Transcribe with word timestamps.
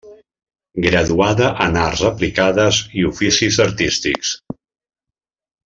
Graduada 0.85 1.49
en 1.65 1.77
Arts 1.81 2.01
Aplicades 2.09 2.79
i 3.03 3.07
Oficis 3.11 3.61
Artístics. 3.69 4.33